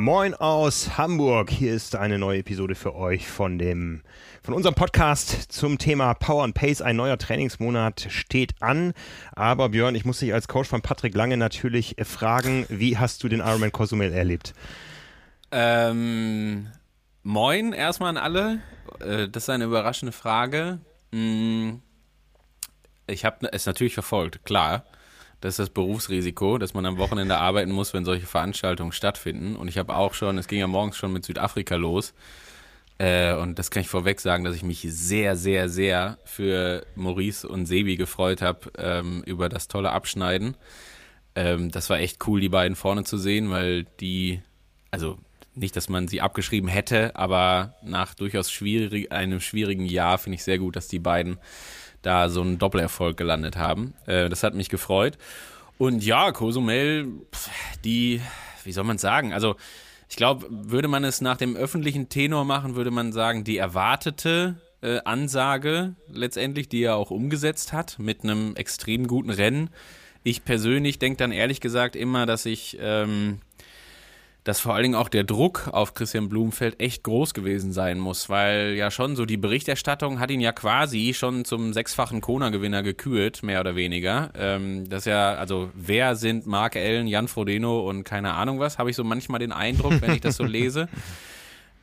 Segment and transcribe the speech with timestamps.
[0.00, 1.50] Moin aus Hamburg.
[1.50, 4.00] Hier ist eine neue Episode für euch von dem
[4.42, 6.80] von unserem Podcast zum Thema Power and Pace.
[6.80, 8.94] Ein neuer Trainingsmonat steht an.
[9.32, 13.28] Aber Björn, ich muss dich als Coach von Patrick Lange natürlich fragen, wie hast du
[13.28, 14.54] den Ironman Cozumel erlebt?
[15.52, 16.68] Ähm,
[17.22, 18.62] moin erstmal an alle.
[19.00, 20.78] Äh, das ist eine überraschende Frage.
[21.12, 21.82] Hm,
[23.06, 24.86] Ich habe es natürlich verfolgt, klar.
[25.40, 29.56] Das ist das Berufsrisiko, dass man am Wochenende arbeiten muss, wenn solche Veranstaltungen stattfinden.
[29.56, 32.12] Und ich habe auch schon, es ging ja morgens schon mit Südafrika los.
[32.98, 37.48] Äh, und das kann ich vorweg sagen, dass ich mich sehr, sehr, sehr für Maurice
[37.48, 40.54] und Sebi gefreut habe ähm, über das tolle Abschneiden.
[41.34, 44.42] Ähm, das war echt cool, die beiden vorne zu sehen, weil die,
[44.90, 45.16] also
[45.54, 50.44] nicht, dass man sie abgeschrieben hätte, aber nach durchaus schwierig, einem schwierigen Jahr finde ich
[50.44, 51.38] sehr gut, dass die beiden
[52.02, 53.94] da so einen Doppelerfolg gelandet haben.
[54.06, 55.18] Äh, das hat mich gefreut.
[55.78, 57.08] Und ja, Cozumel,
[57.84, 58.20] die,
[58.64, 59.56] wie soll man sagen, also
[60.08, 64.60] ich glaube, würde man es nach dem öffentlichen Tenor machen, würde man sagen, die erwartete
[64.82, 69.70] äh, Ansage letztendlich, die er auch umgesetzt hat mit einem extrem guten Rennen.
[70.22, 73.40] Ich persönlich denke dann ehrlich gesagt immer, dass ich, ähm,
[74.44, 78.28] dass vor allen Dingen auch der Druck auf Christian Blumenfeld echt groß gewesen sein muss,
[78.28, 83.42] weil ja schon so die Berichterstattung hat ihn ja quasi schon zum sechsfachen Kona-Gewinner gekürt,
[83.42, 84.30] mehr oder weniger.
[84.34, 88.90] Ähm, das ja, also wer sind Mark Allen, Jan Frodeno und keine Ahnung was, habe
[88.90, 90.88] ich so manchmal den Eindruck, wenn ich das so lese.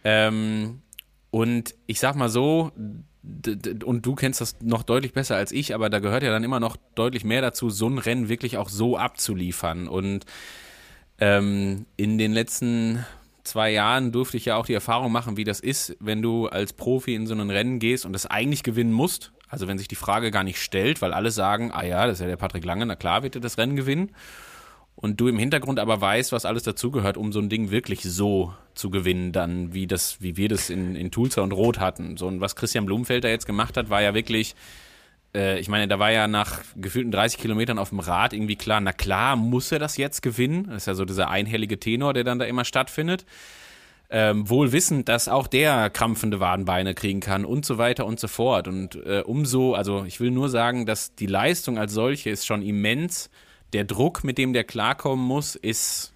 [0.03, 0.83] Ähm,
[1.31, 2.71] und ich sag mal so,
[3.83, 6.61] und du kennst das noch deutlich besser als ich, aber da gehört ja dann immer
[6.61, 9.89] noch deutlich mehr dazu, so ein Rennen wirklich auch so abzuliefern.
[9.89, 10.25] Und
[11.19, 13.05] ähm, in den letzten
[13.43, 16.73] zwei Jahren durfte ich ja auch die Erfahrung machen, wie das ist, wenn du als
[16.73, 19.31] Profi in so ein Rennen gehst und das eigentlich gewinnen musst.
[19.49, 22.21] Also wenn sich die Frage gar nicht stellt, weil alle sagen, ah ja, das ist
[22.21, 24.11] ja der Patrick Lange, na klar wird er das Rennen gewinnen.
[24.95, 28.53] Und du im Hintergrund aber weißt, was alles dazugehört, um so ein Ding wirklich so
[28.73, 32.17] zu gewinnen, dann wie das, wie wir das in, in Tulsa und Rot hatten.
[32.17, 34.55] So und was Christian Blumenfeld da jetzt gemacht hat, war ja wirklich,
[35.37, 38.81] äh, ich meine, da war ja nach gefühlten 30 Kilometern auf dem Rad irgendwie klar,
[38.81, 40.65] na klar, muss er das jetzt gewinnen?
[40.65, 43.25] Das ist ja so dieser einhellige Tenor, der dann da immer stattfindet.
[44.09, 48.27] Ähm, wohl wissend, dass auch der krampfende Wadenbeine kriegen kann und so weiter und so
[48.29, 48.67] fort.
[48.67, 52.61] Und äh, umso, also ich will nur sagen, dass die Leistung als solche ist schon
[52.61, 53.29] immens.
[53.73, 56.13] Der Druck, mit dem der klarkommen muss, ist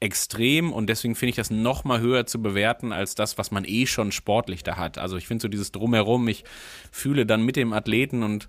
[0.00, 3.64] extrem und deswegen finde ich das noch mal höher zu bewerten als das, was man
[3.64, 4.98] eh schon sportlich da hat.
[4.98, 6.44] Also ich finde so dieses Drumherum, ich
[6.92, 8.48] fühle dann mit dem Athleten und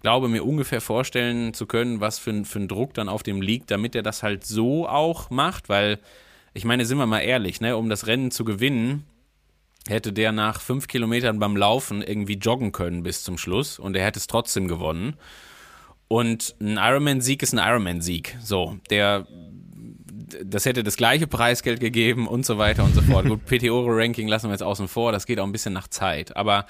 [0.00, 3.70] glaube mir ungefähr vorstellen zu können, was für, für ein Druck dann auf dem liegt,
[3.70, 5.98] damit er das halt so auch macht, weil
[6.54, 9.04] ich meine, sind wir mal ehrlich, ne, um das Rennen zu gewinnen,
[9.88, 14.04] hätte der nach fünf Kilometern beim Laufen irgendwie joggen können bis zum Schluss und er
[14.04, 15.16] hätte es trotzdem gewonnen.
[16.08, 18.36] Und ein Ironman-Sieg ist ein Ironman-Sieg.
[18.40, 19.26] So, der,
[20.44, 23.26] das hätte das gleiche Preisgeld gegeben und so weiter und so fort.
[23.26, 26.36] Gut, PTO-Ranking lassen wir jetzt außen vor, das geht auch ein bisschen nach Zeit.
[26.36, 26.66] Aber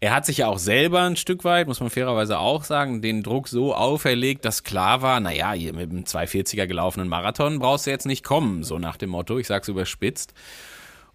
[0.00, 3.22] er hat sich ja auch selber ein Stück weit, muss man fairerweise auch sagen, den
[3.22, 7.90] Druck so auferlegt, dass klar war, naja, hier mit einem 240er gelaufenen Marathon brauchst du
[7.90, 10.32] jetzt nicht kommen, so nach dem Motto, ich sag's überspitzt.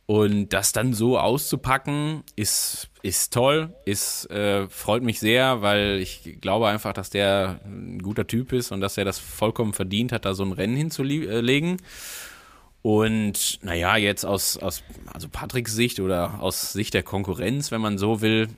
[0.08, 6.38] Und das dann so auszupacken, ist, ist toll, ist, äh, freut mich sehr, weil ich
[6.42, 10.26] glaube einfach, dass der ein guter Typ ist und dass er das vollkommen verdient hat,
[10.26, 11.78] da so ein Rennen hinzulegen.
[12.84, 17.98] Und naja, jetzt aus, aus also Patricks Sicht oder aus Sicht der Konkurrenz, wenn man
[17.98, 18.50] so will,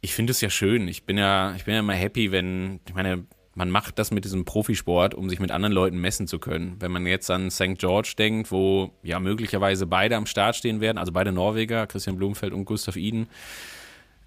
[0.00, 0.88] ich finde es ja schön.
[0.88, 4.24] Ich bin ja, ich bin ja immer happy, wenn, ich meine, man macht das mit
[4.24, 6.76] diesem Profisport, um sich mit anderen Leuten messen zu können.
[6.80, 7.78] Wenn man jetzt an St.
[7.78, 12.52] George denkt, wo ja möglicherweise beide am Start stehen werden, also beide Norweger, Christian Blumenfeld
[12.52, 13.28] und Gustav Iden,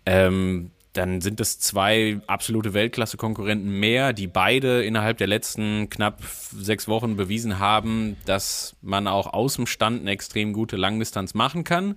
[0.06, 6.88] ähm, dann sind es zwei absolute Weltklasse-Konkurrenten mehr, die beide innerhalb der letzten knapp sechs
[6.88, 11.95] Wochen bewiesen haben, dass man auch aus dem Stand eine extrem gute Langdistanz machen kann.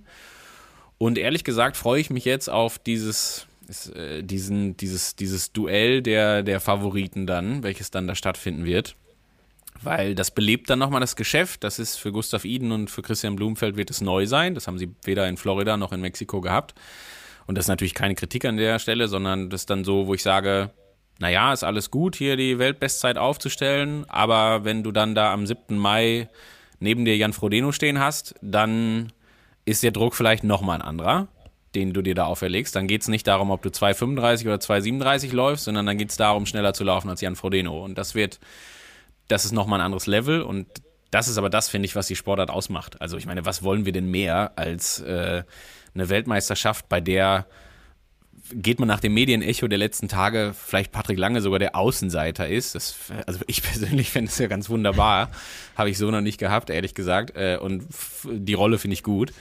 [0.99, 3.47] Und ehrlich gesagt freue ich mich jetzt auf dieses,
[3.95, 8.95] äh, diesen, dieses, dieses Duell der, der Favoriten dann, welches dann da stattfinden wird.
[9.81, 11.63] Weil das belebt dann nochmal das Geschäft.
[11.63, 14.53] Das ist für Gustav Iden und für Christian Blumenfeld wird es neu sein.
[14.53, 16.75] Das haben sie weder in Florida noch in Mexiko gehabt.
[17.47, 20.13] Und das ist natürlich keine Kritik an der Stelle, sondern das ist dann so, wo
[20.13, 20.71] ich sage,
[21.19, 25.77] naja, ist alles gut, hier die Weltbestzeit aufzustellen, aber wenn du dann da am 7.
[25.77, 26.27] Mai
[26.79, 29.13] neben dir Jan Frodeno stehen hast, dann
[29.63, 31.27] ist der Druck vielleicht nochmal ein anderer,
[31.75, 32.75] den du dir da auferlegst.
[32.75, 36.17] Dann geht es nicht darum, ob du 2,35 oder 2,37 läufst, sondern dann geht es
[36.17, 37.83] darum, schneller zu laufen als Jan Frodeno.
[37.83, 38.39] Und das wird,
[39.27, 40.67] das ist nochmal ein anderes Level und
[41.11, 43.01] das ist aber das, finde ich, was die Sportart ausmacht.
[43.01, 45.43] Also ich meine, was wollen wir denn mehr als äh,
[45.93, 47.45] eine Weltmeisterschaft, bei der
[48.53, 52.75] geht man nach dem Medienecho der letzten Tage vielleicht Patrick Lange sogar der Außenseiter ist.
[52.75, 52.95] Das,
[53.25, 55.29] also ich persönlich fände es ja ganz wunderbar.
[55.75, 57.35] Habe ich so noch nicht gehabt, ehrlich gesagt.
[57.35, 57.87] Äh, und
[58.25, 59.33] die Rolle finde ich gut.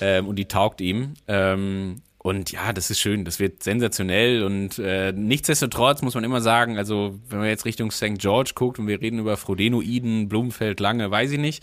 [0.00, 1.14] Ähm, und die taugt ihm.
[1.28, 6.40] Ähm, und ja, das ist schön, das wird sensationell und äh, nichtsdestotrotz muss man immer
[6.40, 8.16] sagen, also wenn man jetzt Richtung St.
[8.16, 11.62] George guckt und wir reden über Frodeno, Eden, Blumenfeld, Lange, weiß ich nicht,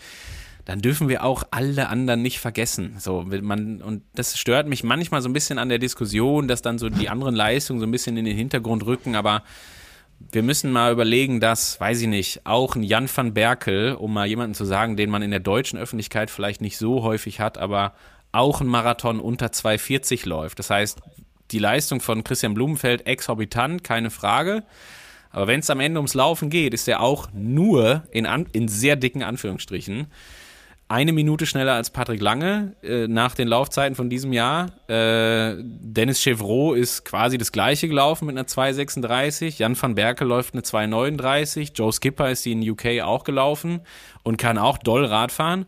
[0.64, 2.94] dann dürfen wir auch alle anderen nicht vergessen.
[3.00, 6.78] So, man, und das stört mich manchmal so ein bisschen an der Diskussion, dass dann
[6.78, 9.42] so die anderen Leistungen so ein bisschen in den Hintergrund rücken, aber
[10.30, 14.28] wir müssen mal überlegen, dass, weiß ich nicht, auch ein Jan van Berkel, um mal
[14.28, 17.94] jemanden zu sagen, den man in der deutschen Öffentlichkeit vielleicht nicht so häufig hat, aber
[18.32, 20.58] auch ein Marathon unter 2,40 läuft.
[20.58, 21.00] Das heißt,
[21.50, 24.64] die Leistung von Christian Blumenfeld exorbitant, keine Frage.
[25.30, 28.68] Aber wenn es am Ende ums Laufen geht, ist er auch nur in, an, in
[28.68, 30.08] sehr dicken Anführungsstrichen
[30.92, 34.66] eine Minute schneller als Patrick Lange äh, nach den Laufzeiten von diesem Jahr.
[34.90, 39.58] Äh, Dennis Chevrolet ist quasi das gleiche gelaufen mit einer 2,36.
[39.58, 41.72] Jan van Berkel läuft eine 2,39.
[41.74, 43.80] Joe Skipper ist die in UK auch gelaufen
[44.22, 45.64] und kann auch doll Rad fahren.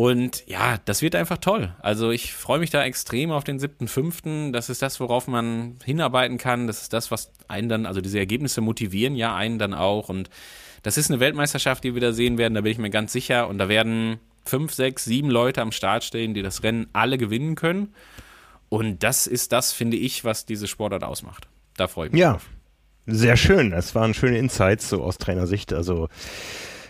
[0.00, 1.74] Und ja, das wird einfach toll.
[1.80, 4.50] Also ich freue mich da extrem auf den 7.5.
[4.50, 6.66] Das ist das, worauf man hinarbeiten kann.
[6.66, 10.08] Das ist das, was einen dann, also diese Ergebnisse motivieren ja einen dann auch.
[10.08, 10.30] Und
[10.82, 13.46] das ist eine Weltmeisterschaft, die wir da sehen werden, da bin ich mir ganz sicher.
[13.46, 17.54] Und da werden fünf, sechs, sieben Leute am Start stehen, die das Rennen alle gewinnen
[17.54, 17.92] können.
[18.70, 21.46] Und das ist das, finde ich, was diese Sportart ausmacht.
[21.76, 22.32] Da freue ich mich ja.
[22.32, 22.48] drauf.
[23.04, 23.70] Sehr schön.
[23.70, 25.74] Das waren schöne Insights so aus Trainersicht.
[25.74, 26.08] Also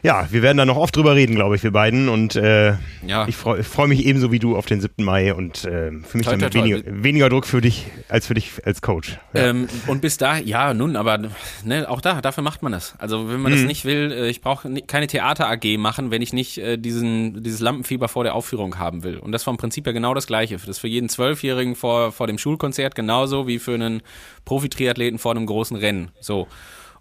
[0.03, 2.09] ja, wir werden da noch oft drüber reden, glaube ich, wir beiden.
[2.09, 2.75] Und äh,
[3.07, 3.27] ja.
[3.29, 5.05] ich freue freu mich ebenso wie du auf den 7.
[5.05, 6.93] Mai und äh, für mich toi, dann toi, weniger, toi.
[6.95, 9.19] weniger, Druck für dich als für dich als Coach.
[9.33, 9.51] Ja.
[9.51, 11.31] Ähm, und bis da, ja, nun, aber
[11.65, 12.95] ne, auch da, dafür macht man das.
[12.99, 13.57] Also wenn man mhm.
[13.57, 17.61] das nicht will, äh, ich brauche keine Theater-AG machen, wenn ich nicht äh, diesen, dieses
[17.61, 19.19] Lampenfieber vor der Aufführung haben will.
[19.19, 20.55] Und das vom Prinzip ja genau das Gleiche.
[20.57, 24.03] Das ist für jeden Zwölfjährigen vor, vor dem Schulkonzert genauso wie für einen
[24.45, 26.11] Profi-Triathleten vor einem großen Rennen.
[26.21, 26.49] So.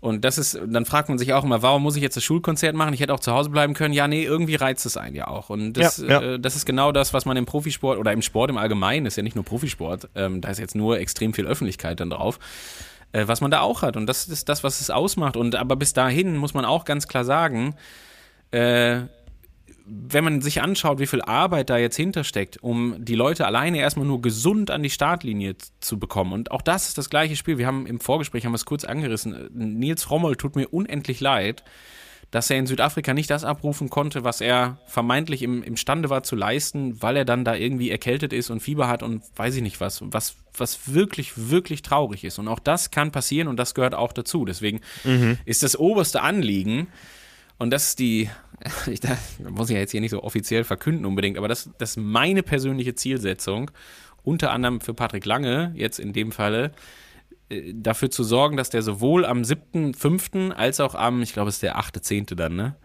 [0.02, 2.74] Und das ist, dann fragt man sich auch immer, warum muss ich jetzt das Schulkonzert
[2.74, 2.94] machen?
[2.94, 3.94] Ich hätte auch zu Hause bleiben können.
[3.94, 5.50] Ja, nee, irgendwie reizt es einen ja auch.
[5.50, 6.22] Und das, ja, ja.
[6.22, 9.18] Äh, das ist genau das, was man im Profisport oder im Sport im Allgemeinen, ist
[9.18, 12.40] ja nicht nur Profisport, ähm, da ist jetzt nur extrem viel Öffentlichkeit dann drauf,
[13.12, 13.98] äh, was man da auch hat.
[13.98, 15.36] Und das ist das, was es ausmacht.
[15.36, 17.76] Und aber bis dahin muss man auch ganz klar sagen,
[18.52, 19.02] äh,
[19.90, 24.06] wenn man sich anschaut, wie viel Arbeit da jetzt hintersteckt, um die Leute alleine erstmal
[24.06, 26.34] nur gesund an die Startlinie zu bekommen.
[26.34, 27.58] Und auch das ist das gleiche Spiel.
[27.58, 29.50] Wir haben im Vorgespräch haben wir es kurz angerissen.
[29.54, 31.64] Nils Frommel tut mir unendlich leid,
[32.32, 36.36] dass er in Südafrika nicht das abrufen konnte, was er vermeintlich im, imstande war zu
[36.36, 39.82] leisten, weil er dann da irgendwie erkältet ist und Fieber hat und weiß ich nicht
[39.82, 42.38] was, was, was wirklich, wirklich traurig ist.
[42.38, 44.46] Und auch das kann passieren und das gehört auch dazu.
[44.46, 45.40] Deswegen mhm.
[45.46, 46.88] ist das oberste Anliegen,
[47.60, 48.30] und das ist die
[48.88, 51.92] ich, das muss ich ja jetzt hier nicht so offiziell verkünden unbedingt, aber das, das
[51.92, 53.72] ist meine persönliche Zielsetzung,
[54.24, 56.72] unter anderem für Patrick Lange, jetzt in dem Falle,
[57.50, 60.52] äh, dafür zu sorgen, dass der sowohl am 7.5.
[60.52, 62.36] als auch am, ich glaube, es ist der 8.10.
[62.36, 62.76] dann, ne?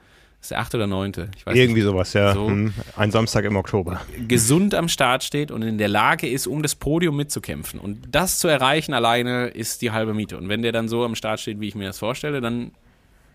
[0.45, 0.75] ist der 8.
[0.75, 1.13] oder 9.
[1.37, 1.85] Ich weiß Irgendwie nicht.
[1.85, 2.35] sowas, ja.
[2.35, 2.75] So, hm.
[2.97, 4.01] Ein Samstag im Oktober.
[4.29, 7.81] Gesund am Start steht und in der Lage ist, um das Podium mitzukämpfen.
[7.81, 10.37] Und das zu erreichen alleine ist die halbe Miete.
[10.37, 12.73] Und wenn der dann so am Start steht, wie ich mir das vorstelle, dann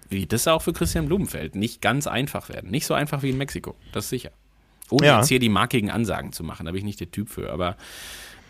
[0.09, 2.71] wird das auch für Christian Blumenfeld nicht ganz einfach werden.
[2.71, 4.31] Nicht so einfach wie in Mexiko, das ist sicher.
[4.89, 5.17] Ohne ja.
[5.19, 7.77] jetzt hier die markigen Ansagen zu machen, da bin ich nicht der Typ für, aber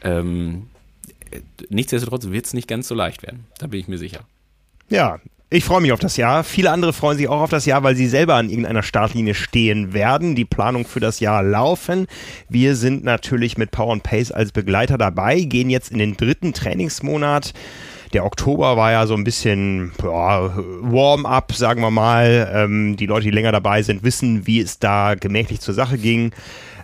[0.04, 0.70] ähm,
[1.70, 4.22] nichtsdestotrotz wird es nicht ganz so leicht werden, da bin ich mir sicher.
[4.90, 5.20] Ja,
[5.52, 6.44] ich freue mich auf das Jahr.
[6.44, 9.94] Viele andere freuen sich auch auf das Jahr, weil sie selber an irgendeiner Startlinie stehen
[9.94, 10.36] werden.
[10.36, 12.06] Die Planung für das Jahr laufen.
[12.50, 16.54] Wir sind natürlich mit Power and Pace als Begleiter dabei, gehen jetzt in den dritten
[16.54, 17.54] Trainingsmonat.
[18.14, 22.52] Der Oktober war ja so ein bisschen ja, Warm-up, sagen wir mal.
[22.54, 26.32] Ähm, die Leute, die länger dabei sind, wissen, wie es da gemächlich zur Sache ging.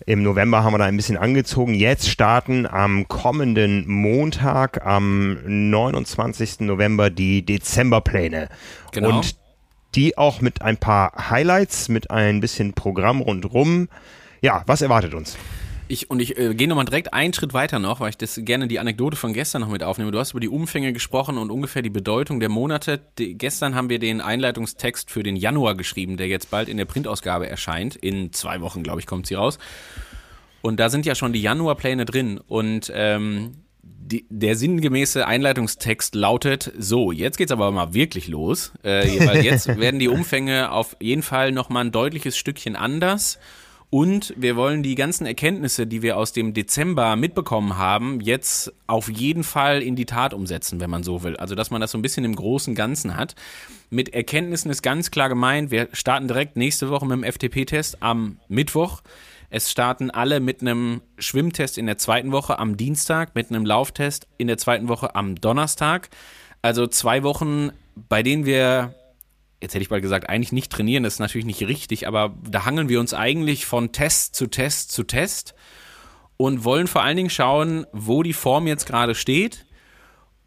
[0.05, 1.73] Im November haben wir da ein bisschen angezogen.
[1.73, 6.59] Jetzt starten am kommenden Montag, am 29.
[6.59, 8.49] November, die Dezemberpläne.
[8.91, 9.17] Genau.
[9.17, 9.35] Und
[9.95, 13.87] die auch mit ein paar Highlights, mit ein bisschen Programm rundrum.
[14.41, 15.37] Ja, was erwartet uns?
[15.87, 18.67] Ich, und ich äh, gehe nochmal direkt einen Schritt weiter noch, weil ich das gerne
[18.67, 20.11] die Anekdote von gestern noch mit aufnehme.
[20.11, 22.99] Du hast über die Umfänge gesprochen und ungefähr die Bedeutung der Monate.
[23.19, 26.85] Die, gestern haben wir den Einleitungstext für den Januar geschrieben, der jetzt bald in der
[26.85, 27.95] Printausgabe erscheint.
[27.95, 29.59] In zwei Wochen, glaube ich, kommt sie raus.
[30.63, 32.39] Und da sind ja schon die Januarpläne drin.
[32.47, 33.51] Und ähm,
[33.83, 38.73] die, der sinngemäße Einleitungstext lautet: So, jetzt geht's aber mal wirklich los.
[38.81, 43.37] Äh, weil jetzt werden die Umfänge auf jeden Fall nochmal ein deutliches Stückchen anders.
[43.89, 49.09] Und wir wollen die ganzen Erkenntnisse, die wir aus dem Dezember mitbekommen haben, jetzt auf
[49.09, 51.37] jeden Fall in die Tat umsetzen, wenn man so will.
[51.37, 53.35] Also, dass man das so ein bisschen im großen Ganzen hat.
[53.89, 58.39] Mit Erkenntnissen ist ganz klar gemeint, wir starten direkt nächste Woche mit dem FTP-Test am
[58.47, 59.01] Mittwoch.
[59.49, 64.27] Es starten alle mit einem Schwimmtest in der zweiten Woche am Dienstag, mit einem Lauftest
[64.37, 66.09] in der zweiten Woche am Donnerstag.
[66.61, 67.71] Also zwei Wochen,
[68.09, 68.95] bei denen wir
[69.65, 72.65] jetzt hätte ich mal gesagt, eigentlich nicht trainieren, das ist natürlich nicht richtig, aber da
[72.65, 75.55] hangeln wir uns eigentlich von Test zu Test zu Test
[76.37, 79.65] und wollen vor allen Dingen schauen, wo die Form jetzt gerade steht,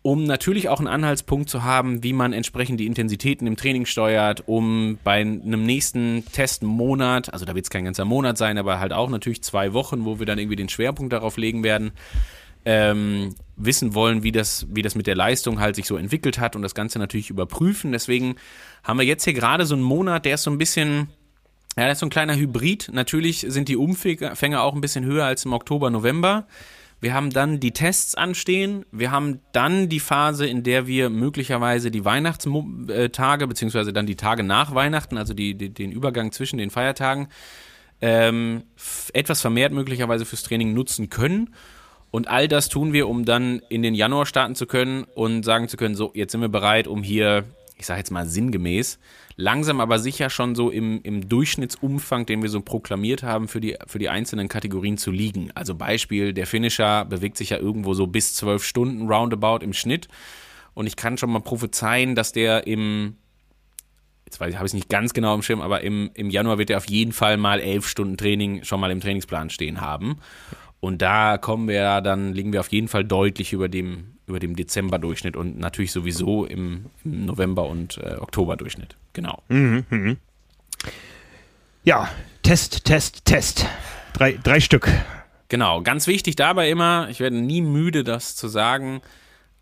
[0.02, 4.44] um natürlich auch einen Anhaltspunkt zu haben, wie man entsprechend die Intensitäten im Training steuert,
[4.46, 8.92] um bei einem nächsten Testmonat, also da wird es kein ganzer Monat sein, aber halt
[8.92, 11.90] auch natürlich zwei Wochen, wo wir dann irgendwie den Schwerpunkt darauf legen werden,
[12.68, 16.54] ähm, wissen wollen, wie das, wie das mit der Leistung halt sich so entwickelt hat
[16.54, 17.92] und das Ganze natürlich überprüfen.
[17.92, 18.36] Deswegen
[18.84, 21.08] haben wir jetzt hier gerade so einen Monat, der ist so ein bisschen,
[21.78, 22.90] ja, der ist so ein kleiner Hybrid.
[22.92, 26.46] Natürlich sind die Umfänge auch ein bisschen höher als im Oktober, November.
[27.00, 28.84] Wir haben dann die Tests anstehen.
[28.92, 34.42] Wir haben dann die Phase, in der wir möglicherweise die Weihnachtstage, beziehungsweise dann die Tage
[34.42, 37.28] nach Weihnachten, also die, die den Übergang zwischen den Feiertagen,
[38.02, 38.64] ähm,
[39.14, 41.54] etwas vermehrt möglicherweise fürs Training nutzen können.
[42.10, 45.68] Und all das tun wir, um dann in den Januar starten zu können und sagen
[45.68, 47.44] zu können, so, jetzt sind wir bereit, um hier,
[47.76, 48.98] ich sage jetzt mal sinngemäß,
[49.36, 53.76] langsam aber sicher schon so im, im Durchschnittsumfang, den wir so proklamiert haben, für die,
[53.86, 55.50] für die einzelnen Kategorien zu liegen.
[55.54, 60.08] Also Beispiel, der Finisher bewegt sich ja irgendwo so bis zwölf Stunden roundabout im Schnitt.
[60.74, 63.16] Und ich kann schon mal prophezeien, dass der im
[64.24, 66.76] jetzt habe ich es nicht ganz genau im Schirm, aber im, im Januar wird er
[66.76, 70.18] auf jeden Fall mal elf Stunden Training schon mal im Trainingsplan stehen haben.
[70.80, 74.54] Und da kommen wir dann, liegen wir auf jeden Fall deutlich über dem, über dem
[74.54, 78.96] Dezember-Durchschnitt und natürlich sowieso im, im November- und äh, Oktober-Durchschnitt.
[79.12, 79.42] Genau.
[79.48, 80.16] Mhm, mh.
[81.84, 82.10] Ja,
[82.42, 83.66] Test, Test, Test.
[84.12, 84.88] Drei, drei Stück.
[85.48, 89.00] Genau, ganz wichtig dabei immer, ich werde nie müde, das zu sagen,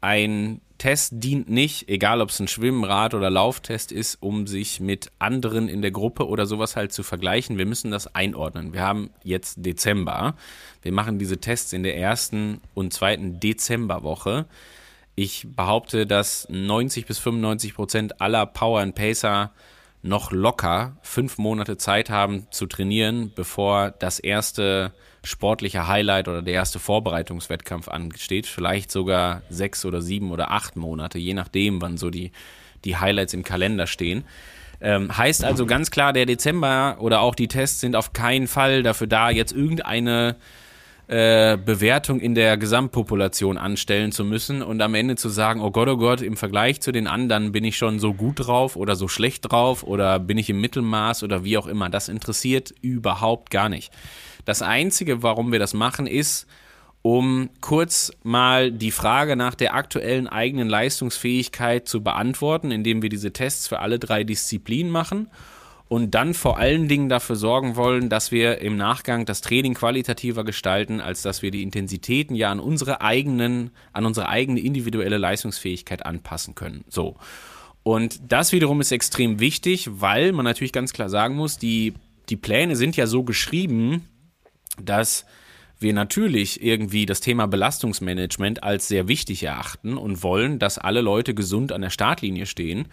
[0.00, 4.78] ein Test dient nicht, egal ob es ein Schwimmen-, Rad- oder Lauftest ist, um sich
[4.78, 7.56] mit anderen in der Gruppe oder sowas halt zu vergleichen.
[7.56, 8.74] Wir müssen das einordnen.
[8.74, 10.34] Wir haben jetzt Dezember.
[10.82, 14.44] Wir machen diese Tests in der ersten und zweiten Dezemberwoche.
[15.14, 19.52] Ich behaupte, dass 90 bis 95 Prozent aller Power and Pacer
[20.02, 24.92] noch locker fünf Monate Zeit haben zu trainieren, bevor das erste
[25.26, 28.46] sportliche Highlight oder der erste Vorbereitungswettkampf ansteht.
[28.46, 32.32] Vielleicht sogar sechs oder sieben oder acht Monate, je nachdem, wann so die,
[32.84, 34.24] die Highlights im Kalender stehen.
[34.80, 38.82] Ähm, heißt also ganz klar, der Dezember oder auch die Tests sind auf keinen Fall
[38.82, 40.36] dafür da, jetzt irgendeine
[41.08, 45.88] äh, Bewertung in der Gesamtpopulation anstellen zu müssen und am Ende zu sagen, oh Gott,
[45.88, 49.06] oh Gott, im Vergleich zu den anderen bin ich schon so gut drauf oder so
[49.06, 51.90] schlecht drauf oder bin ich im Mittelmaß oder wie auch immer.
[51.90, 53.92] Das interessiert überhaupt gar nicht.
[54.46, 56.46] Das Einzige, warum wir das machen, ist,
[57.02, 63.32] um kurz mal die Frage nach der aktuellen eigenen Leistungsfähigkeit zu beantworten, indem wir diese
[63.32, 65.28] Tests für alle drei Disziplinen machen
[65.88, 70.44] und dann vor allen Dingen dafür sorgen wollen, dass wir im Nachgang das Training qualitativer
[70.44, 76.04] gestalten, als dass wir die Intensitäten ja an unsere eigenen, an unsere eigene individuelle Leistungsfähigkeit
[76.04, 76.84] anpassen können.
[76.88, 77.16] So.
[77.82, 81.94] Und das wiederum ist extrem wichtig, weil man natürlich ganz klar sagen muss, die,
[82.28, 84.08] die Pläne sind ja so geschrieben,
[84.82, 85.24] dass
[85.78, 91.34] wir natürlich irgendwie das Thema Belastungsmanagement als sehr wichtig erachten und wollen, dass alle Leute
[91.34, 92.88] gesund an der Startlinie stehen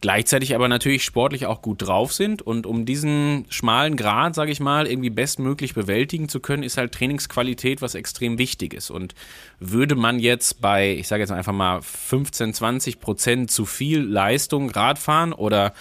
[0.00, 2.42] gleichzeitig aber natürlich sportlich auch gut drauf sind.
[2.42, 6.92] Und um diesen schmalen Grad, sage ich mal, irgendwie bestmöglich bewältigen zu können, ist halt
[6.92, 8.90] Trainingsqualität was extrem wichtig ist.
[8.90, 9.14] Und
[9.58, 14.70] würde man jetzt bei, ich sage jetzt einfach mal 15, 20 Prozent zu viel Leistung
[14.70, 15.72] Radfahren oder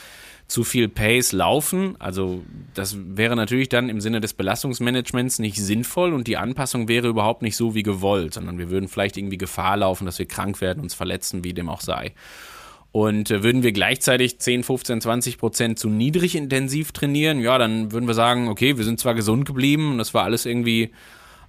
[0.47, 1.95] zu viel Pace laufen.
[1.99, 7.07] Also das wäre natürlich dann im Sinne des Belastungsmanagements nicht sinnvoll und die Anpassung wäre
[7.07, 10.61] überhaupt nicht so wie gewollt, sondern wir würden vielleicht irgendwie Gefahr laufen, dass wir krank
[10.61, 12.13] werden, uns verletzen, wie dem auch sei.
[12.91, 17.91] Und äh, würden wir gleichzeitig 10, 15, 20 Prozent zu niedrig intensiv trainieren, ja, dann
[17.91, 20.91] würden wir sagen, okay, wir sind zwar gesund geblieben und das war alles irgendwie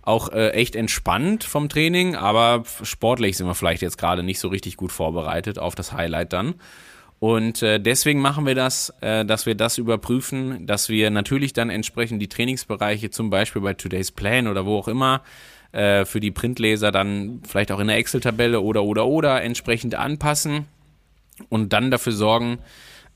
[0.03, 4.49] auch äh, echt entspannt vom Training, aber sportlich sind wir vielleicht jetzt gerade nicht so
[4.49, 6.55] richtig gut vorbereitet auf das Highlight dann.
[7.19, 11.71] Und äh, deswegen machen wir das, äh, dass wir das überprüfen, dass wir natürlich dann
[11.71, 15.23] entsprechend die Trainingsbereiche, zum Beispiel bei Today's Plan oder wo auch immer,
[15.73, 20.67] äh, für die Printleser dann vielleicht auch in der Excel-Tabelle oder oder oder entsprechend anpassen
[21.49, 22.59] und dann dafür sorgen,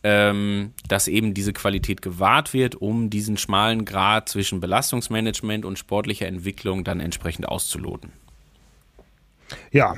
[0.02, 6.26] ähm, dass eben diese Qualität gewahrt wird, um diesen schmalen Grad zwischen Belastungsmanagement und sportlicher
[6.26, 8.12] Entwicklung dann entsprechend auszuloten.
[9.72, 9.96] Ja,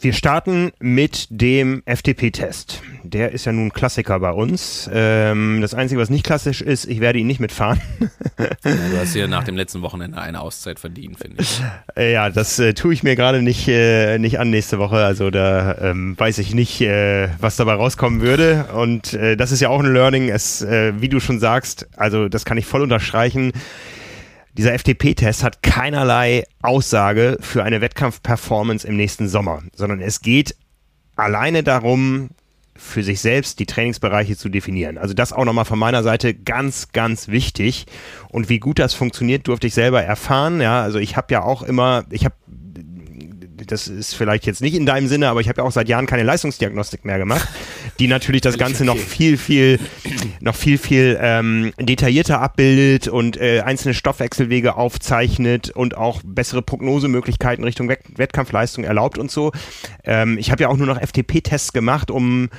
[0.00, 2.82] wir starten mit dem FTP-Test.
[3.02, 4.88] Der ist ja nun Klassiker bei uns.
[4.92, 7.80] Ähm, das Einzige, was nicht klassisch ist, ich werde ihn nicht mitfahren.
[8.38, 11.60] ja, du hast hier nach dem letzten Wochenende eine Auszeit verdient, finde ich.
[11.96, 14.98] Äh, ja, das äh, tue ich mir gerade nicht, äh, nicht an nächste Woche.
[14.98, 18.66] Also da ähm, weiß ich nicht, äh, was dabei rauskommen würde.
[18.74, 20.28] Und äh, das ist ja auch ein Learning.
[20.28, 23.52] Es, äh, wie du schon sagst, also das kann ich voll unterstreichen
[24.56, 30.56] dieser FTP-Test hat keinerlei Aussage für eine Wettkampfperformance im nächsten Sommer, sondern es geht
[31.16, 32.30] alleine darum,
[32.78, 34.98] für sich selbst die Trainingsbereiche zu definieren.
[34.98, 37.86] Also das auch nochmal von meiner Seite ganz, ganz wichtig.
[38.28, 40.60] Und wie gut das funktioniert, durfte ich selber erfahren.
[40.60, 42.36] Ja, also ich habe ja auch immer, ich habe
[43.66, 46.06] das ist vielleicht jetzt nicht in deinem Sinne, aber ich habe ja auch seit Jahren
[46.06, 47.46] keine Leistungsdiagnostik mehr gemacht,
[47.98, 49.78] die natürlich das Ganze noch viel, viel,
[50.40, 57.64] noch viel, viel ähm, detaillierter abbildet und äh, einzelne Stoffwechselwege aufzeichnet und auch bessere Prognosemöglichkeiten
[57.64, 59.52] Richtung Wettkampfleistung erlaubt und so.
[60.04, 62.50] Ähm, ich habe ja auch nur noch FTP-Tests gemacht, um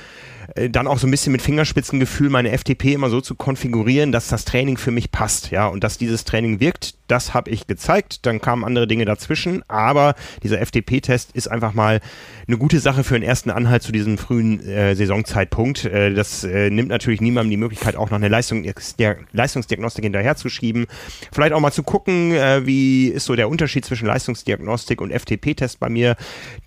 [0.54, 4.28] äh, dann auch so ein bisschen mit Fingerspitzengefühl meine FTP immer so zu konfigurieren, dass
[4.28, 8.24] das Training für mich passt, ja, und dass dieses Training wirkt, das habe ich gezeigt,
[8.26, 12.00] dann kamen andere Dinge dazwischen, aber dieser FTP-Test ist einfach mal
[12.46, 15.84] eine gute Sache für den ersten Anhalt zu diesem frühen äh, Saisonzeitpunkt.
[15.84, 18.64] Äh, das äh, nimmt natürlich niemandem die Möglichkeit, auch noch eine Leistung,
[18.98, 20.86] der Leistungsdiagnostik hinterherzuschieben.
[21.32, 25.80] Vielleicht auch mal zu gucken, äh, wie ist so der Unterschied zwischen Leistungsdiagnostik und FTP-Test
[25.80, 26.16] bei mir.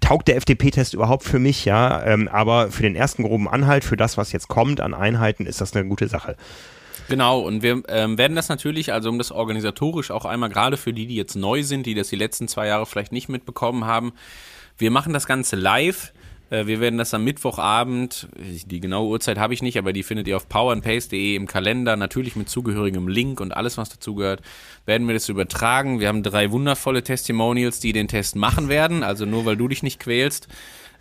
[0.02, 3.98] Taugt der FTP-Test überhaupt für mich, ja, ähm, aber für den ersten groben Anhalt, für
[3.98, 6.36] das, was jetzt kommt an Einheiten, ist das eine gute Sache.
[7.10, 10.94] Genau, und wir ähm, werden das natürlich, also um das organisatorisch auch einmal gerade für
[10.94, 14.14] die, die jetzt neu sind, die das die letzten zwei Jahre vielleicht nicht mitbekommen haben,
[14.78, 16.14] wir machen das Ganze live.
[16.54, 20.28] Äh, wir werden das am Mittwochabend, die genaue Uhrzeit habe ich nicht, aber die findet
[20.28, 24.42] ihr auf powerandpace.de im Kalender, natürlich mit zugehörigem Link und alles, was dazugehört,
[24.86, 26.00] werden wir das übertragen.
[26.00, 29.82] Wir haben drei wundervolle Testimonials, die den Test machen werden, also nur weil du dich
[29.82, 30.48] nicht quälst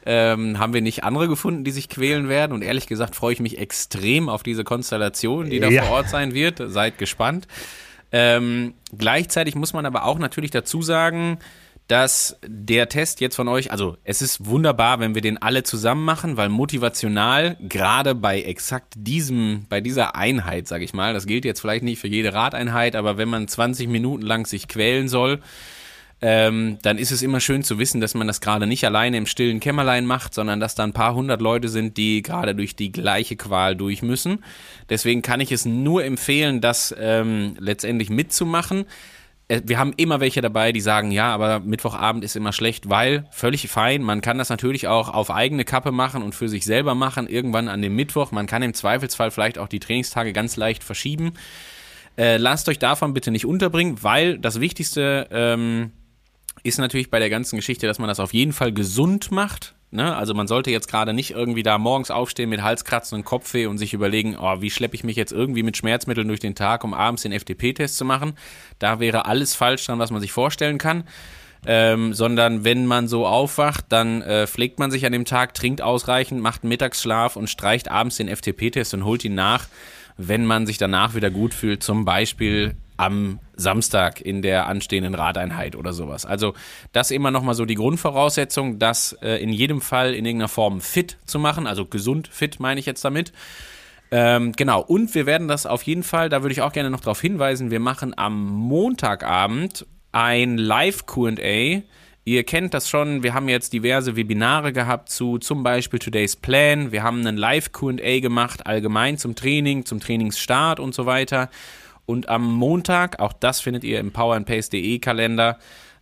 [0.05, 2.53] ähm, haben wir nicht andere gefunden, die sich quälen werden.
[2.53, 5.85] Und ehrlich gesagt freue ich mich extrem auf diese Konstellation, die da ja.
[5.85, 6.61] vor Ort sein wird.
[6.67, 7.47] Seid gespannt.
[8.11, 11.39] Ähm, gleichzeitig muss man aber auch natürlich dazu sagen,
[11.89, 16.05] dass der Test jetzt von euch, also es ist wunderbar, wenn wir den alle zusammen
[16.05, 21.45] machen, weil motivational, gerade bei exakt diesem, bei dieser Einheit, sage ich mal, das gilt
[21.45, 25.41] jetzt vielleicht nicht für jede Radeinheit, aber wenn man 20 Minuten lang sich quälen soll,
[26.25, 29.27] ähm, dann ist es immer schön zu wissen, dass man das gerade nicht alleine im
[29.27, 32.93] stillen Kämmerlein macht, sondern dass da ein paar hundert Leute sind, die gerade durch die
[32.93, 34.45] gleiche Qual durch müssen.
[34.89, 38.85] Deswegen kann ich es nur empfehlen, das ähm, letztendlich mitzumachen.
[39.53, 43.27] Äh, wir haben immer welche dabei, die sagen, ja, aber Mittwochabend ist immer schlecht, weil
[43.31, 44.03] völlig fein.
[44.03, 47.69] Man kann das natürlich auch auf eigene Kappe machen und für sich selber machen, irgendwann
[47.69, 48.33] an dem Mittwoch.
[48.33, 51.35] Man kann im Zweifelsfall vielleicht auch die Trainingstage ganz leicht verschieben.
[52.17, 55.93] Äh, lasst euch davon bitte nicht unterbringen, weil das Wichtigste ähm,
[56.63, 59.75] ist natürlich bei der ganzen Geschichte, dass man das auf jeden Fall gesund macht.
[59.91, 60.17] Ne?
[60.17, 63.79] Also man sollte jetzt gerade nicht irgendwie da morgens aufstehen mit Halskratzen und Kopfweh und
[63.79, 66.95] sich überlegen, oh, wie schleppe ich mich jetzt irgendwie mit Schmerzmitteln durch den Tag, um
[66.95, 68.33] abends den FTP-Test zu machen.
[68.79, 71.05] Da wäre alles falsch dran, was man sich vorstellen kann.
[71.65, 75.81] Ähm, sondern wenn man so aufwacht, dann äh, pflegt man sich an dem Tag, trinkt
[75.81, 79.69] ausreichend, macht einen Mittagsschlaf und streicht abends den FTP-Test und holt ihn nach,
[80.17, 81.85] wenn man sich danach wieder gut fühlt.
[81.85, 86.27] Zum Beispiel am Samstag in der anstehenden Radeinheit oder sowas.
[86.27, 86.55] Also
[86.93, 91.19] das immer nochmal so die Grundvoraussetzung, das äh, in jedem Fall in irgendeiner Form fit
[91.25, 93.33] zu machen, also gesund fit meine ich jetzt damit.
[94.11, 97.01] Ähm, genau, und wir werden das auf jeden Fall, da würde ich auch gerne noch
[97.01, 101.83] darauf hinweisen, wir machen am Montagabend ein Live-QA.
[102.25, 106.93] Ihr kennt das schon, wir haben jetzt diverse Webinare gehabt zu zum Beispiel Today's Plan.
[106.93, 111.49] Wir haben einen Live-QA gemacht, allgemein zum Training, zum Trainingsstart und so weiter.
[112.13, 115.59] Und am Montag, auch das findet ihr im powerandpace.de Kalender,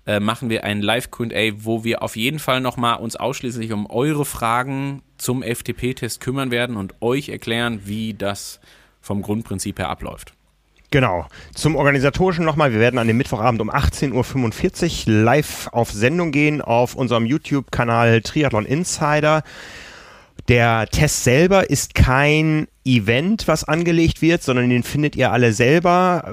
[0.09, 4.25] äh, machen wir ein Live-QA, wo wir auf jeden Fall nochmal uns ausschließlich um eure
[4.25, 8.59] Fragen zum FTP-Test kümmern werden und euch erklären, wie das
[9.01, 10.35] vom Grundprinzip her abläuft.
[10.91, 11.27] Genau.
[11.55, 12.73] Zum Organisatorischen nochmal.
[12.73, 18.23] Wir werden an dem Mittwochabend um 18.45 Uhr live auf Sendung gehen auf unserem YouTube-Kanal
[18.23, 19.45] Triathlon Insider.
[20.49, 26.33] Der Test selber ist kein Event, was angelegt wird, sondern den findet ihr alle selber.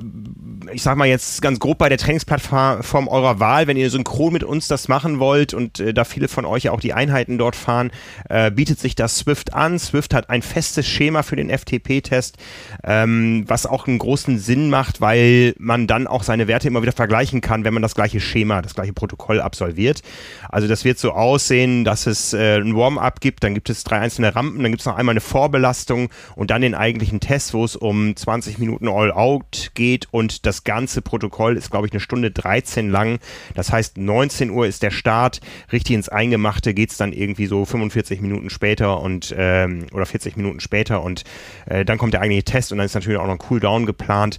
[0.72, 4.46] Ich sag mal jetzt ganz grob bei der Trainingsplattform eurer Wahl, wenn ihr synchron mit
[4.46, 7.58] uns das machen wollt und äh, da viele von euch ja auch die Einheiten dort
[7.58, 7.92] fahren,
[8.30, 9.78] äh, bietet sich das Swift an.
[9.78, 12.38] Swift hat ein festes Schema für den FTP-Test,
[12.84, 16.94] ähm, was auch einen großen Sinn macht, weil man dann auch seine Werte immer wieder
[16.94, 20.02] vergleichen kann, wenn man das gleiche Schema, das gleiche Protokoll absolviert.
[20.50, 24.00] Also das wird so aussehen, dass es äh, ein Warm-up gibt, dann gibt es drei
[24.00, 27.66] einzelne Rampen, dann gibt es noch einmal eine Vorbelastung und dann den eigentlichen Test, wo
[27.66, 32.30] es um 20 Minuten All-Out geht und das ganze Protokoll ist, glaube ich, eine Stunde
[32.30, 33.18] 13 lang.
[33.56, 37.66] Das heißt, 19 Uhr ist der Start, richtig ins Eingemachte geht es dann irgendwie so
[37.66, 41.24] 45 Minuten später und ähm, oder 40 Minuten später und
[41.66, 44.38] äh, dann kommt der eigentliche Test und dann ist natürlich auch noch ein Cooldown geplant.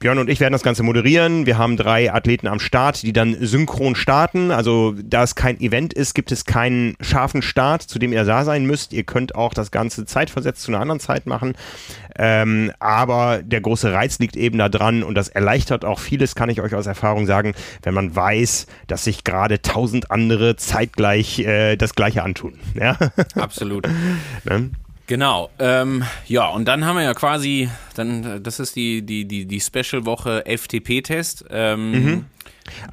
[0.00, 1.44] Björn und ich werden das Ganze moderieren.
[1.44, 4.50] Wir haben drei Athleten am Start, die dann synchron starten.
[4.50, 8.44] Also da es kein Event ist, gibt es keinen scharfen Start, zu dem ihr da
[8.46, 8.94] sein müsst.
[8.94, 11.39] Ihr könnt auch das Ganze zeitversetzt zu einer anderen Zeit machen.
[12.16, 16.50] Ähm, aber der große Reiz liegt eben da dran und das erleichtert auch vieles, kann
[16.50, 21.76] ich euch aus Erfahrung sagen, wenn man weiß, dass sich gerade tausend andere zeitgleich äh,
[21.76, 22.58] das Gleiche antun.
[22.74, 22.98] Ja?
[23.34, 23.88] Absolut.
[24.44, 24.70] ne?
[25.06, 25.50] Genau.
[25.58, 29.60] Ähm, ja, und dann haben wir ja quasi, dann, das ist die, die, die, die
[29.60, 31.46] Special-Woche FTP-Test.
[31.50, 32.24] Ähm, mhm.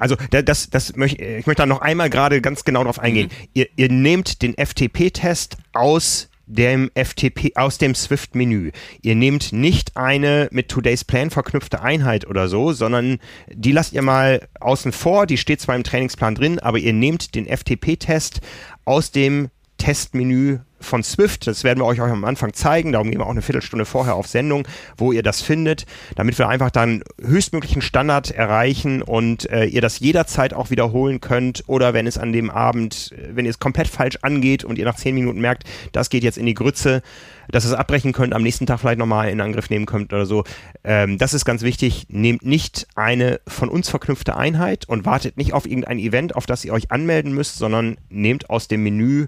[0.00, 3.28] Also das, das möchte ich möchte da noch einmal gerade ganz genau drauf eingehen.
[3.28, 3.48] Mhm.
[3.54, 8.72] Ihr, ihr nehmt den FTP-Test aus dem FTP aus dem Swift-Menü.
[9.02, 14.02] Ihr nehmt nicht eine mit Today's Plan verknüpfte Einheit oder so, sondern die lasst ihr
[14.02, 15.26] mal außen vor.
[15.26, 18.40] Die steht zwar im Trainingsplan drin, aber ihr nehmt den FTP-Test
[18.84, 21.46] aus dem Testmenü von Swift.
[21.46, 22.92] Das werden wir euch auch am Anfang zeigen.
[22.92, 25.86] Darum gehen wir auch eine Viertelstunde vorher auf Sendung, wo ihr das findet,
[26.16, 31.64] damit wir einfach dann höchstmöglichen Standard erreichen und äh, ihr das jederzeit auch wiederholen könnt.
[31.66, 34.84] Oder wenn es an dem Abend, äh, wenn ihr es komplett falsch angeht und ihr
[34.84, 37.02] nach zehn Minuten merkt, das geht jetzt in die Grütze,
[37.50, 40.26] dass ihr es abbrechen könnt, am nächsten Tag vielleicht nochmal in Angriff nehmen könnt oder
[40.26, 40.44] so.
[40.84, 42.06] Ähm, das ist ganz wichtig.
[42.08, 46.64] Nehmt nicht eine von uns verknüpfte Einheit und wartet nicht auf irgendein Event, auf das
[46.64, 49.26] ihr euch anmelden müsst, sondern nehmt aus dem Menü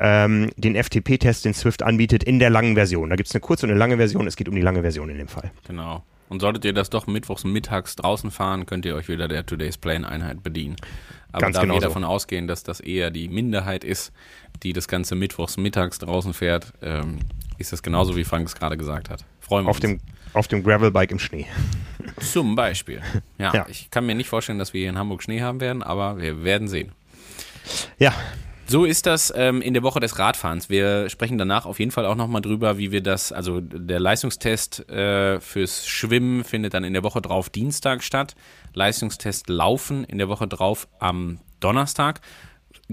[0.00, 3.10] ähm, den FTP-Test, den Swift anbietet, in der langen Version.
[3.10, 4.26] Da gibt es eine kurze und eine lange Version.
[4.26, 5.50] Es geht um die lange Version in dem Fall.
[5.66, 6.04] Genau.
[6.28, 9.78] Und solltet ihr das doch mittwochs mittags draußen fahren, könnt ihr euch wieder der Today's
[9.78, 10.76] Plane-Einheit bedienen.
[11.32, 14.12] Aber Ganz da genau wir davon ausgehen, dass das eher die Minderheit ist,
[14.62, 17.20] die das Ganze mittwochs mittags draußen fährt, ähm,
[17.58, 19.24] ist das genauso, wie Frank es gerade gesagt hat.
[19.40, 19.82] Freuen wir auf uns.
[19.82, 20.00] Dem,
[20.34, 21.46] auf dem Gravelbike im Schnee.
[22.20, 23.00] Zum Beispiel.
[23.38, 25.82] Ja, ja, ich kann mir nicht vorstellen, dass wir hier in Hamburg Schnee haben werden,
[25.82, 26.92] aber wir werden sehen.
[27.98, 28.14] Ja,
[28.68, 30.68] so ist das ähm, in der Woche des Radfahrens.
[30.68, 34.88] Wir sprechen danach auf jeden Fall auch nochmal drüber, wie wir das, also der Leistungstest
[34.90, 38.34] äh, fürs Schwimmen findet dann in der Woche drauf Dienstag statt.
[38.74, 42.20] Leistungstest Laufen in der Woche drauf am Donnerstag.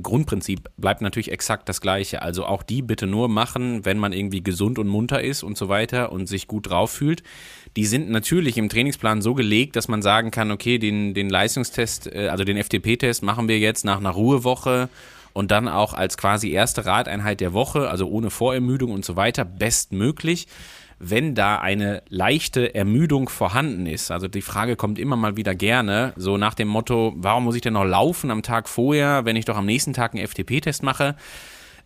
[0.02, 2.22] Grundprinzip bleibt natürlich exakt das gleiche.
[2.22, 5.70] Also auch die bitte nur machen, wenn man irgendwie gesund und munter ist und so
[5.70, 7.24] weiter und sich gut drauf fühlt.
[7.78, 12.14] Die sind natürlich im Trainingsplan so gelegt, dass man sagen kann, okay, den, den Leistungstest,
[12.14, 14.90] äh, also den FTP-Test machen wir jetzt nach einer Ruhewoche
[15.36, 19.44] und dann auch als quasi erste Radeinheit der Woche, also ohne Vorermüdung und so weiter,
[19.44, 20.48] bestmöglich.
[20.98, 26.14] Wenn da eine leichte Ermüdung vorhanden ist, also die Frage kommt immer mal wieder gerne,
[26.16, 29.44] so nach dem Motto, warum muss ich denn noch laufen am Tag vorher, wenn ich
[29.44, 31.18] doch am nächsten Tag einen FTP-Test mache?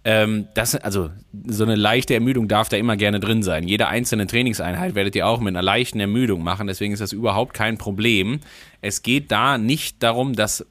[0.05, 1.09] Ähm, das, also
[1.47, 3.67] so eine leichte Ermüdung darf da immer gerne drin sein.
[3.67, 7.55] Jede einzelne Trainingseinheit werdet ihr auch mit einer leichten Ermüdung machen, deswegen ist das überhaupt
[7.55, 8.41] kein Problem.
[8.79, 10.67] Es geht da nicht darum, dass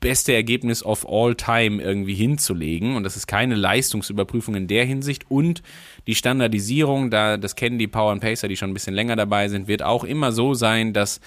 [0.00, 2.96] beste Ergebnis of all time irgendwie hinzulegen.
[2.96, 5.30] Und das ist keine Leistungsüberprüfung in der Hinsicht.
[5.30, 5.62] Und
[6.06, 9.48] die Standardisierung, da, das kennen die Power and Pacer, die schon ein bisschen länger dabei
[9.48, 11.20] sind, wird auch immer so sein, dass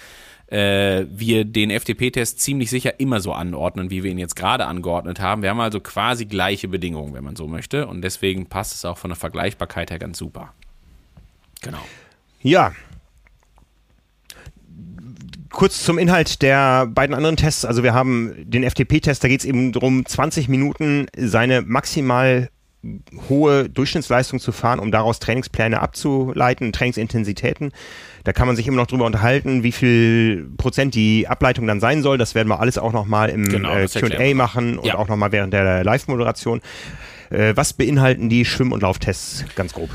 [0.48, 5.20] äh, wir den FTP-Test ziemlich sicher immer so anordnen, wie wir ihn jetzt gerade angeordnet
[5.20, 5.42] haben.
[5.42, 7.88] Wir haben also quasi gleiche Bedingungen, wenn man so möchte.
[7.88, 10.54] Und deswegen passt es auch von der Vergleichbarkeit her ganz super.
[11.62, 11.82] Genau.
[12.42, 12.74] Ja,
[15.52, 17.66] kurz zum Inhalt der beiden anderen Tests.
[17.66, 22.50] Also wir haben den FTP-Test, da geht es eben darum, 20 Minuten seine maximal
[23.30, 27.72] hohe Durchschnittsleistung zu fahren, um daraus Trainingspläne abzuleiten, Trainingsintensitäten.
[28.24, 32.02] Da kann man sich immer noch drüber unterhalten, wie viel Prozent die Ableitung dann sein
[32.02, 32.18] soll.
[32.18, 34.96] Das werden wir alles auch nochmal im genau, äh, Q&A machen und ja.
[34.96, 36.62] auch nochmal während der Live-Moderation.
[37.30, 39.92] Äh, was beinhalten die Schwimm- und Lauftests ganz grob?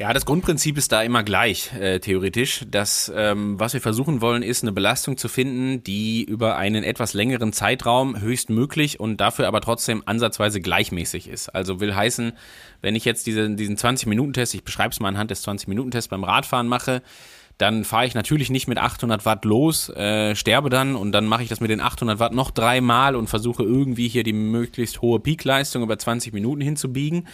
[0.00, 2.64] Ja, das Grundprinzip ist da immer gleich, äh, theoretisch.
[2.70, 7.14] Das, ähm, was wir versuchen wollen, ist eine Belastung zu finden, die über einen etwas
[7.14, 11.48] längeren Zeitraum höchstmöglich und dafür aber trotzdem ansatzweise gleichmäßig ist.
[11.48, 12.30] Also will heißen,
[12.80, 16.68] wenn ich jetzt diese, diesen 20-Minuten-Test, ich beschreibe es mal anhand des 20-Minuten-Tests beim Radfahren
[16.68, 17.02] mache,
[17.58, 21.42] dann fahre ich natürlich nicht mit 800 Watt los, äh, sterbe dann und dann mache
[21.42, 25.18] ich das mit den 800 Watt noch dreimal und versuche irgendwie hier die möglichst hohe
[25.18, 27.26] Peakleistung über 20 Minuten hinzubiegen,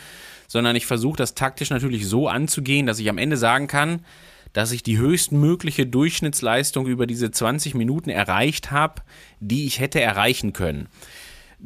[0.49, 4.05] sondern ich versuche das taktisch natürlich so anzugehen, dass ich am Ende sagen kann,
[4.53, 9.03] dass ich die höchstmögliche Durchschnittsleistung über diese 20 Minuten erreicht habe,
[9.41, 10.89] die ich hätte erreichen können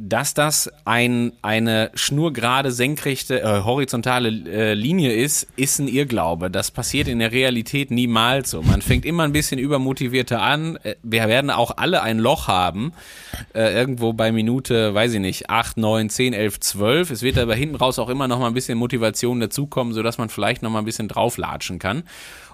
[0.00, 6.52] dass das ein, eine schnurgerade, senkrechte, äh, horizontale äh, Linie ist, ist ein Irrglaube.
[6.52, 8.62] Das passiert in der Realität niemals so.
[8.62, 10.76] Man fängt immer ein bisschen übermotivierter an.
[10.84, 12.92] Äh, wir werden auch alle ein Loch haben,
[13.54, 17.10] äh, irgendwo bei Minute, weiß ich nicht, 8, 9, 10, 11, 12.
[17.10, 20.28] Es wird aber hinten raus auch immer noch mal ein bisschen Motivation dazukommen, sodass man
[20.28, 22.04] vielleicht noch mal ein bisschen drauflatschen kann.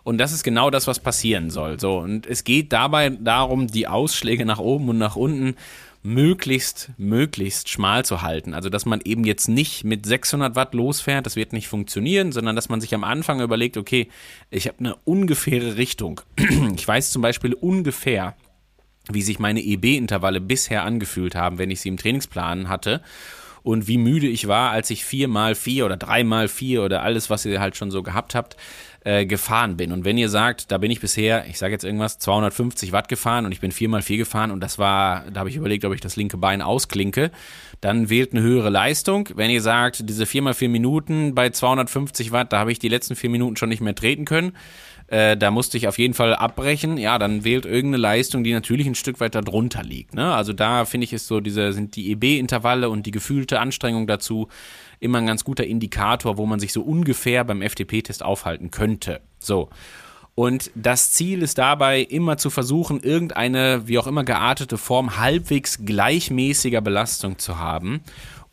[0.02, 1.78] Und das ist genau das, was passieren soll.
[1.78, 1.98] So.
[1.98, 5.56] Und es geht dabei darum, die Ausschläge nach oben und nach unten
[6.04, 8.54] möglichst, möglichst schmal zu halten.
[8.54, 12.54] Also, dass man eben jetzt nicht mit 600 Watt losfährt, das wird nicht funktionieren, sondern
[12.54, 14.08] dass man sich am Anfang überlegt, okay,
[14.50, 16.20] ich habe eine ungefähre Richtung.
[16.76, 18.36] Ich weiß zum Beispiel ungefähr,
[19.10, 23.00] wie sich meine EB-Intervalle bisher angefühlt haben, wenn ich sie im Trainingsplan hatte
[23.62, 27.02] und wie müde ich war, als ich vier mal vier oder drei mal vier oder
[27.02, 28.56] alles, was ihr halt schon so gehabt habt,
[29.04, 29.92] äh, gefahren bin.
[29.92, 33.44] Und wenn ihr sagt, da bin ich bisher, ich sage jetzt irgendwas, 250 Watt gefahren
[33.44, 36.16] und ich bin 4x4 gefahren und das war, da habe ich überlegt, ob ich das
[36.16, 37.30] linke Bein ausklinke,
[37.82, 39.28] dann wählt eine höhere Leistung.
[39.34, 43.30] Wenn ihr sagt, diese 4x4 Minuten bei 250 Watt, da habe ich die letzten vier
[43.30, 44.52] Minuten schon nicht mehr treten können,
[45.08, 48.86] äh, da musste ich auf jeden Fall abbrechen, ja, dann wählt irgendeine Leistung, die natürlich
[48.86, 50.14] ein Stück weiter drunter liegt.
[50.14, 50.32] Ne?
[50.34, 54.48] Also da finde ich es so, diese sind die EB-Intervalle und die gefühlte Anstrengung dazu
[55.00, 59.20] immer ein ganz guter Indikator, wo man sich so ungefähr beim FTP-Test aufhalten könnte.
[59.38, 59.68] So.
[60.34, 65.84] Und das Ziel ist dabei, immer zu versuchen, irgendeine, wie auch immer geartete Form halbwegs
[65.84, 68.00] gleichmäßiger Belastung zu haben.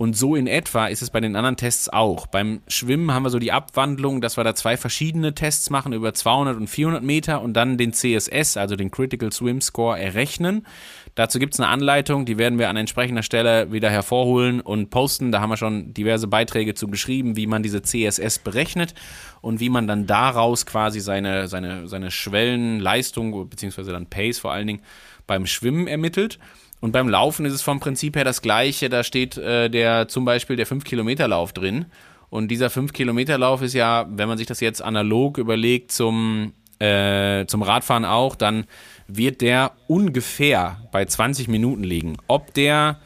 [0.01, 2.25] Und so in etwa ist es bei den anderen Tests auch.
[2.25, 6.11] Beim Schwimmen haben wir so die Abwandlung, dass wir da zwei verschiedene Tests machen über
[6.11, 10.65] 200 und 400 Meter und dann den CSS, also den Critical Swim Score, errechnen.
[11.13, 15.31] Dazu gibt es eine Anleitung, die werden wir an entsprechender Stelle wieder hervorholen und posten.
[15.31, 18.95] Da haben wir schon diverse Beiträge zu geschrieben, wie man diese CSS berechnet
[19.41, 24.65] und wie man dann daraus quasi seine, seine, seine Schwellenleistung, beziehungsweise dann Pace vor allen
[24.65, 24.81] Dingen
[25.27, 26.39] beim Schwimmen ermittelt.
[26.81, 28.89] Und beim Laufen ist es vom Prinzip her das gleiche.
[28.89, 31.85] Da steht äh, der zum Beispiel der 5-Kilometer-Lauf drin.
[32.29, 37.61] Und dieser 5-Kilometer-Lauf ist ja, wenn man sich das jetzt analog überlegt zum, äh, zum
[37.61, 38.65] Radfahren auch, dann
[39.07, 42.17] wird der ungefähr bei 20 Minuten liegen.
[42.27, 42.99] Ob der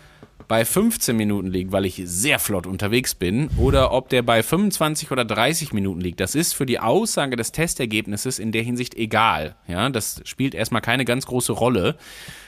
[0.47, 5.11] bei 15 Minuten liegt, weil ich sehr flott unterwegs bin, oder ob der bei 25
[5.11, 6.19] oder 30 Minuten liegt.
[6.19, 9.55] Das ist für die Aussage des Testergebnisses in der Hinsicht egal.
[9.67, 11.97] Ja, das spielt erstmal keine ganz große Rolle.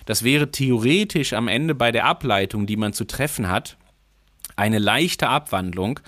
[0.05, 3.77] Das wäre theoretisch am Ende bei der Ableitung, die man zu treffen hat,
[4.55, 5.99] eine leichte Abwandlung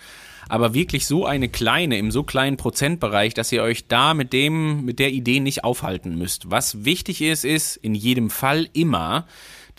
[0.50, 4.84] aber wirklich so eine kleine, im so kleinen Prozentbereich, dass ihr euch da mit dem,
[4.84, 6.50] mit der Idee nicht aufhalten müsst.
[6.50, 9.28] Was wichtig ist, ist in jedem Fall immer,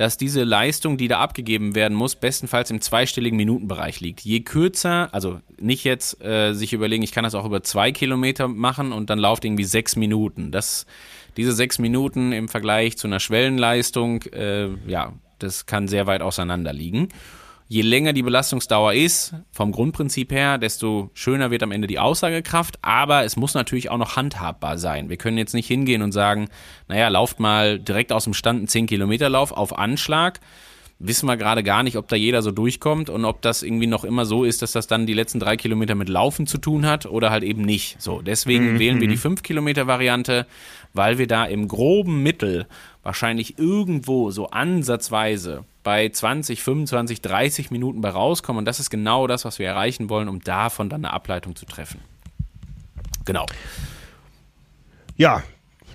[0.01, 4.23] dass diese Leistung, die da abgegeben werden muss, bestenfalls im zweistelligen Minutenbereich liegt.
[4.23, 8.49] Je kürzer, also nicht jetzt äh, sich überlegen, ich kann das auch über zwei Kilometer
[8.49, 10.53] machen und dann lauft irgendwie sechs Minuten.
[10.53, 10.87] Das,
[11.37, 16.73] diese sechs Minuten im Vergleich zu einer Schwellenleistung, äh, ja, das kann sehr weit auseinander
[16.73, 17.09] liegen
[17.71, 22.81] je länger die Belastungsdauer ist, vom Grundprinzip her, desto schöner wird am Ende die Aussagekraft.
[22.83, 25.09] Aber es muss natürlich auch noch handhabbar sein.
[25.09, 26.49] Wir können jetzt nicht hingehen und sagen,
[26.89, 30.41] naja, lauft mal direkt aus dem Stand einen 10-Kilometer-Lauf auf Anschlag.
[30.99, 34.03] Wissen wir gerade gar nicht, ob da jeder so durchkommt und ob das irgendwie noch
[34.03, 37.07] immer so ist, dass das dann die letzten drei Kilometer mit Laufen zu tun hat
[37.07, 38.03] oder halt eben nicht.
[38.03, 38.79] So, deswegen mhm.
[38.81, 40.45] wählen wir die 5-Kilometer-Variante,
[40.93, 42.67] weil wir da im groben Mittel
[43.05, 48.59] wahrscheinlich irgendwo so ansatzweise bei 20, 25, 30 Minuten bei rauskommen.
[48.59, 51.67] Und das ist genau das, was wir erreichen wollen, um davon dann eine Ableitung zu
[51.67, 52.01] treffen.
[53.25, 53.47] Genau.
[55.17, 55.43] Ja,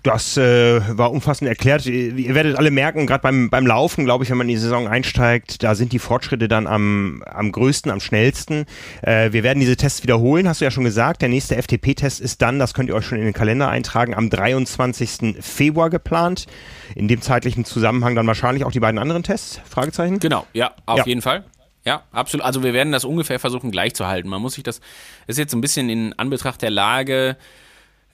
[0.06, 1.86] das äh, war umfassend erklärt.
[1.86, 4.88] Ihr werdet alle merken, gerade beim, beim Laufen, glaube ich, wenn man in die Saison
[4.88, 8.66] einsteigt, da sind die Fortschritte dann am, am größten, am schnellsten.
[9.02, 11.24] Äh, wir werden diese Tests wiederholen, hast du ja schon gesagt.
[11.24, 14.30] Der nächste FTP-Test ist dann, das könnt ihr euch schon in den Kalender eintragen, am
[14.30, 15.38] 23.
[15.40, 16.46] Februar geplant.
[16.94, 19.60] In dem zeitlichen Zusammenhang dann wahrscheinlich auch die beiden anderen Tests?
[19.68, 20.20] Fragezeichen?
[20.20, 21.06] Genau, ja, auf ja.
[21.06, 21.46] jeden Fall.
[21.84, 22.46] Ja, absolut.
[22.46, 24.30] Also wir werden das ungefähr versuchen gleich zu halten.
[24.30, 24.82] Man muss sich das,
[25.26, 27.38] ist jetzt ein bisschen in Anbetracht der Lage,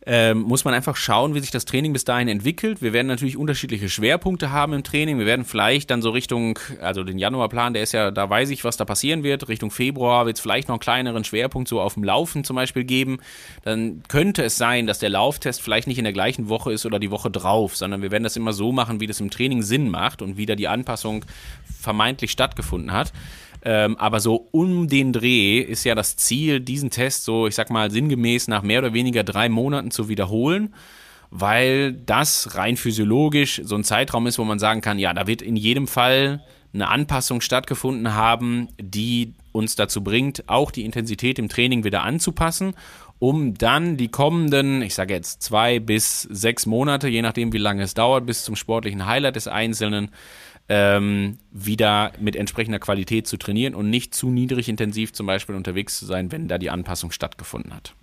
[0.05, 2.81] ähm, muss man einfach schauen, wie sich das Training bis dahin entwickelt.
[2.81, 5.19] Wir werden natürlich unterschiedliche Schwerpunkte haben im Training.
[5.19, 8.63] Wir werden vielleicht dann so Richtung, also den Januarplan, der ist ja, da weiß ich,
[8.63, 9.47] was da passieren wird.
[9.47, 12.83] Richtung Februar wird es vielleicht noch einen kleineren Schwerpunkt so auf dem Laufen zum Beispiel
[12.83, 13.19] geben.
[13.63, 16.97] Dann könnte es sein, dass der Lauftest vielleicht nicht in der gleichen Woche ist oder
[16.97, 19.89] die Woche drauf, sondern wir werden das immer so machen, wie das im Training Sinn
[19.89, 21.25] macht und wie da die Anpassung
[21.79, 23.13] vermeintlich stattgefunden hat.
[23.63, 27.69] Ähm, aber so um den Dreh ist ja das Ziel, diesen Test so, ich sag
[27.69, 30.73] mal, sinngemäß nach mehr oder weniger drei Monaten zu wiederholen.
[31.31, 35.41] weil das rein physiologisch so ein Zeitraum ist, wo man sagen kann, ja, da wird
[35.41, 36.43] in jedem Fall
[36.73, 42.73] eine Anpassung stattgefunden haben, die uns dazu bringt, auch die Intensität im Training wieder anzupassen,
[43.19, 47.83] um dann die kommenden, ich sage jetzt zwei bis sechs Monate, je nachdem wie lange
[47.83, 50.09] es dauert, bis zum sportlichen Highlight des Einzelnen,
[50.73, 55.99] ähm, wieder mit entsprechender Qualität zu trainieren und nicht zu niedrig intensiv zum Beispiel unterwegs
[55.99, 57.93] zu sein, wenn da die Anpassung stattgefunden hat.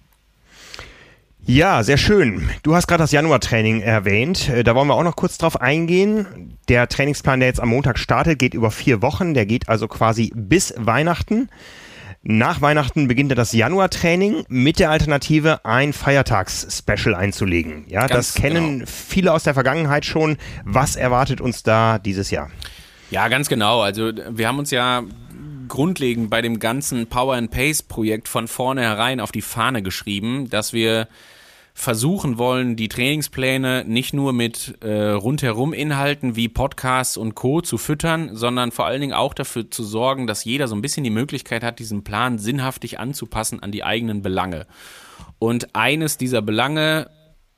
[1.46, 2.50] Ja, sehr schön.
[2.62, 4.50] Du hast gerade das Januar-Training erwähnt.
[4.50, 6.58] Äh, da wollen wir auch noch kurz drauf eingehen.
[6.68, 9.32] Der Trainingsplan, der jetzt am Montag startet, geht über vier Wochen.
[9.32, 11.48] Der geht also quasi bis Weihnachten.
[12.22, 17.84] Nach Weihnachten beginnt das Januar-Training mit der Alternative, ein Feiertags-Special einzulegen.
[17.88, 18.90] Ja, Ganz das kennen genau.
[18.90, 20.36] viele aus der Vergangenheit schon.
[20.64, 22.50] Was erwartet uns da dieses Jahr?
[23.10, 23.80] Ja, ganz genau.
[23.80, 25.04] Also wir haben uns ja
[25.68, 30.72] grundlegend bei dem ganzen Power and Pace Projekt von vornherein auf die Fahne geschrieben, dass
[30.72, 31.06] wir
[31.78, 37.60] versuchen wollen, die Trainingspläne nicht nur mit äh, rundherum Inhalten wie Podcasts und Co.
[37.60, 41.04] zu füttern, sondern vor allen Dingen auch dafür zu sorgen, dass jeder so ein bisschen
[41.04, 44.66] die Möglichkeit hat, diesen Plan sinnhaftig anzupassen an die eigenen Belange.
[45.38, 47.10] Und eines dieser Belange,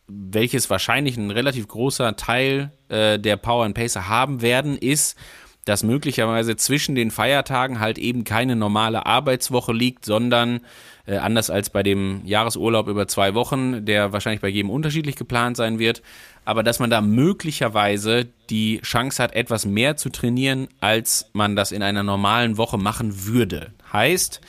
[0.07, 5.17] welches wahrscheinlich ein relativ großer Teil äh, der Power and Pacer haben werden, ist,
[5.65, 10.61] dass möglicherweise zwischen den Feiertagen halt eben keine normale Arbeitswoche liegt, sondern
[11.07, 15.57] äh, anders als bei dem Jahresurlaub über zwei Wochen, der wahrscheinlich bei jedem unterschiedlich geplant
[15.57, 16.03] sein wird,
[16.45, 21.73] aber dass man da möglicherweise die Chance hat, etwas mehr zu trainieren, als man das
[21.73, 23.73] in einer normalen Woche machen würde.
[23.93, 24.41] Heißt,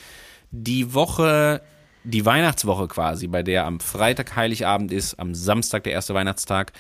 [0.51, 1.61] die Woche
[2.03, 6.73] die Weihnachtswoche quasi, bei der am Freitag Heiligabend ist, am Samstag der erste Weihnachtstag,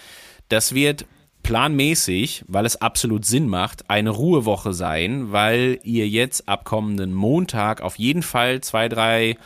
[0.49, 1.05] das wird
[1.43, 7.81] planmäßig, weil es absolut Sinn macht, eine Ruhewoche sein, weil ihr jetzt ab kommenden Montag
[7.81, 9.37] auf jeden Fall zwei, drei,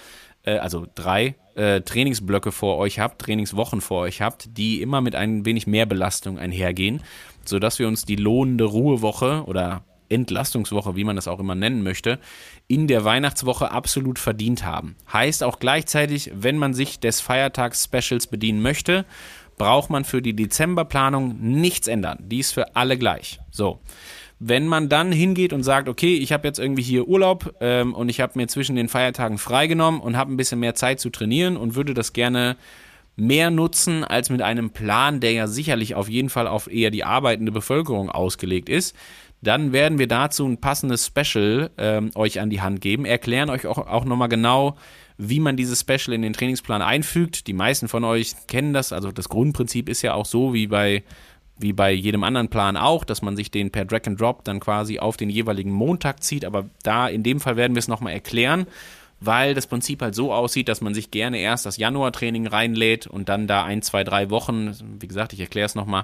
[0.44, 5.16] äh, also drei äh, Trainingsblöcke vor euch habt, Trainingswochen vor euch habt, die immer mit
[5.16, 7.02] ein wenig mehr Belastung einhergehen,
[7.46, 12.20] sodass wir uns die lohnende Ruhewoche oder Entlastungswoche, wie man das auch immer nennen möchte,
[12.68, 14.96] in der Weihnachtswoche absolut verdient haben.
[15.12, 19.06] Heißt auch gleichzeitig, wenn man sich des Feiertags-Specials bedienen möchte,
[19.58, 22.20] braucht man für die Dezemberplanung nichts ändern.
[22.22, 23.40] Die ist für alle gleich.
[23.52, 23.80] So.
[24.38, 28.10] Wenn man dann hingeht und sagt, okay, ich habe jetzt irgendwie hier Urlaub ähm, und
[28.10, 31.56] ich habe mir zwischen den Feiertagen freigenommen und habe ein bisschen mehr Zeit zu trainieren
[31.56, 32.58] und würde das gerne
[33.16, 37.06] mehr nutzen als mit einem Plan, der ja sicherlich auf jeden Fall auf eher die
[37.06, 38.94] arbeitende Bevölkerung ausgelegt ist,
[39.42, 43.68] dann werden wir dazu ein passendes Special ähm, euch an die Hand geben, erklären euch
[43.68, 44.76] auch, auch nochmal genau,
[45.18, 47.48] wie man dieses Special in den Trainingsplan einfügt.
[47.48, 48.92] Die meisten von euch kennen das.
[48.92, 51.04] Also das Grundprinzip ist ja auch so wie bei,
[51.58, 54.60] wie bei jedem anderen Plan auch, dass man sich den per Drag and Drop dann
[54.60, 56.44] quasi auf den jeweiligen Montag zieht.
[56.44, 58.68] Aber da in dem Fall werden wir es nochmal erklären,
[59.22, 63.30] weil das Prinzip halt so aussieht, dass man sich gerne erst das Januar-Training reinlädt und
[63.30, 66.04] dann da ein, zwei, drei Wochen, wie gesagt, ich erkläre es nochmal,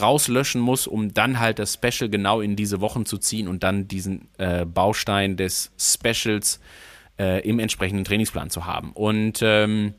[0.00, 3.86] rauslöschen muss, um dann halt das Special genau in diese Wochen zu ziehen und dann
[3.86, 6.60] diesen äh, Baustein des Specials äh,
[7.18, 8.92] im entsprechenden Trainingsplan zu haben.
[8.92, 9.94] Und ähm,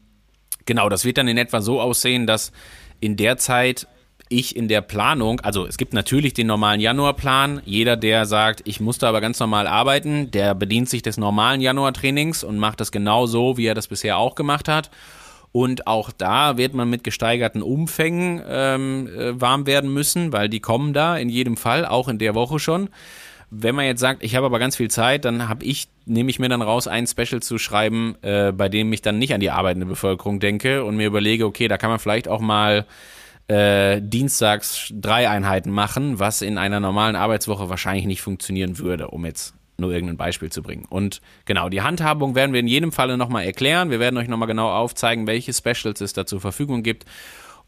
[0.65, 2.51] genau, das wird dann in etwa so aussehen, dass
[2.99, 3.87] in der Zeit
[4.29, 7.61] ich in der Planung, also es gibt natürlich den normalen Januarplan.
[7.65, 12.43] Jeder, der sagt, ich musste aber ganz normal arbeiten, der bedient sich des normalen Januartrainings
[12.43, 14.91] und macht das genau so, wie er das bisher auch gemacht hat.
[15.53, 20.59] Und auch da wird man mit gesteigerten Umfängen ähm, äh, warm werden müssen, weil die
[20.59, 22.89] kommen da in jedem Fall, auch in der Woche schon.
[23.49, 26.39] Wenn man jetzt sagt, ich habe aber ganz viel Zeit, dann habe ich, nehme ich
[26.39, 29.51] mir dann raus, ein Special zu schreiben, äh, bei dem ich dann nicht an die
[29.51, 32.85] arbeitende Bevölkerung denke und mir überlege, okay, da kann man vielleicht auch mal
[33.47, 39.25] äh, dienstags drei Einheiten machen, was in einer normalen Arbeitswoche wahrscheinlich nicht funktionieren würde, um
[39.25, 40.85] jetzt nur irgendein Beispiel zu bringen.
[40.89, 43.89] Und genau, die Handhabung werden wir in jedem Falle nochmal erklären.
[43.89, 47.05] Wir werden euch nochmal genau aufzeigen, welche Specials es da zur Verfügung gibt.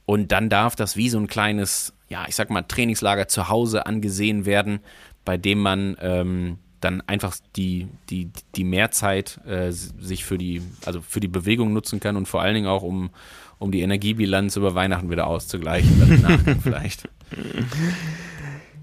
[0.05, 3.85] Und dann darf das wie so ein kleines, ja, ich sag mal, Trainingslager zu Hause
[3.85, 4.79] angesehen werden,
[5.25, 11.01] bei dem man ähm, dann einfach die, die, die Mehrzeit äh, sich für die, also
[11.01, 13.09] für die Bewegung nutzen kann und vor allen Dingen auch um,
[13.57, 16.59] um die Energiebilanz über Weihnachten wieder auszugleichen.
[16.63, 17.09] vielleicht.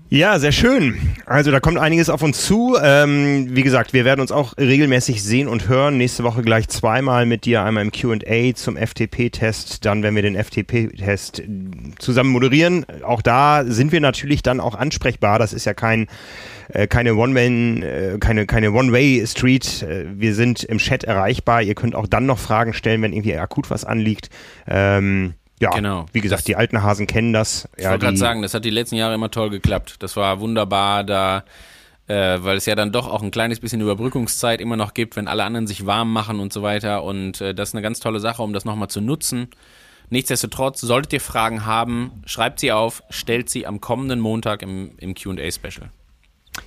[0.08, 0.96] Ja, sehr schön.
[1.26, 2.76] Also da kommt einiges auf uns zu.
[2.80, 5.98] Ähm, wie gesagt, wir werden uns auch regelmäßig sehen und hören.
[5.98, 10.36] Nächste Woche gleich zweimal mit dir, einmal im QA zum FTP-Test, dann werden wir den
[10.36, 11.42] FTP-Test
[11.98, 12.86] zusammen moderieren.
[13.02, 15.40] Auch da sind wir natürlich dann auch ansprechbar.
[15.40, 16.06] Das ist ja kein
[16.68, 19.82] äh, keine One-Man, äh, keine, keine One-Way-Street.
[19.82, 21.62] Äh, wir sind im Chat erreichbar.
[21.62, 24.30] Ihr könnt auch dann noch Fragen stellen, wenn irgendwie akut was anliegt.
[24.68, 26.06] Ähm, ja, genau.
[26.12, 27.68] wie gesagt, das, die alten Hasen kennen das.
[27.76, 29.96] Ich ja, wollte gerade sagen, das hat die letzten Jahre immer toll geklappt.
[30.00, 31.44] Das war wunderbar, da,
[32.08, 35.28] äh, weil es ja dann doch auch ein kleines bisschen Überbrückungszeit immer noch gibt, wenn
[35.28, 37.04] alle anderen sich warm machen und so weiter.
[37.04, 39.48] Und äh, das ist eine ganz tolle Sache, um das nochmal zu nutzen.
[40.10, 45.14] Nichtsdestotrotz, solltet ihr Fragen haben, schreibt sie auf, stellt sie am kommenden Montag im, im
[45.14, 45.90] QA-Special.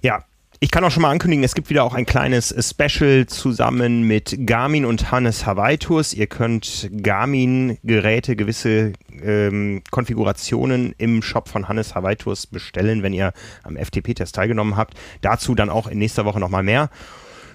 [0.02, 0.24] Ja,
[0.62, 4.46] ich kann auch schon mal ankündigen, es gibt wieder auch ein kleines Special zusammen mit
[4.46, 6.14] Garmin und Hannes Hawaitus.
[6.14, 8.92] Ihr könnt Garmin-Geräte, gewisse
[9.24, 13.32] ähm, Konfigurationen im Shop von Hannes Hawaitus bestellen, wenn ihr
[13.64, 14.96] am FTP-Test teilgenommen habt.
[15.22, 16.90] Dazu dann auch in nächster Woche nochmal mehr.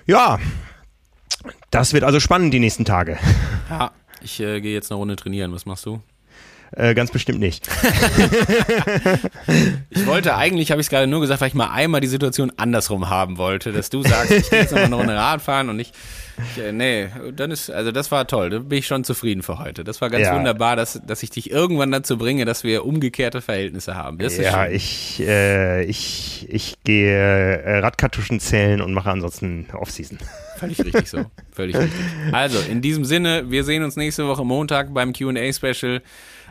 [0.06, 0.38] Ja,
[1.70, 3.18] das wird also spannend die nächsten Tage.
[3.68, 3.92] Ja,
[4.22, 5.52] ich äh, gehe jetzt eine Runde trainieren.
[5.52, 6.00] Was machst du?
[6.76, 7.68] Äh, ganz bestimmt nicht.
[9.90, 12.52] Ich wollte eigentlich, habe ich es gerade nur gesagt, weil ich mal einmal die Situation
[12.56, 15.78] andersrum haben wollte, dass du sagst, ich gehe jetzt noch mal eine Runde Radfahren und
[15.78, 15.92] ich,
[16.56, 19.58] ich äh, nee, dann ist, also das war toll, da bin ich schon zufrieden für
[19.58, 19.84] heute.
[19.84, 20.34] Das war ganz Ja.
[20.36, 24.18] wunderbar, dass, dass ich dich irgendwann dazu bringe, dass wir umgekehrte Verhältnisse haben.
[24.18, 30.18] Das Ja, ich, äh, ich, ich gehe äh, Radkartuschen zählen und mache ansonsten Offseason.
[30.58, 31.24] Völlig richtig so.
[31.52, 32.00] Völlig richtig.
[32.32, 36.02] Also, in diesem Sinne, wir sehen uns nächste Woche Montag beim QA-Special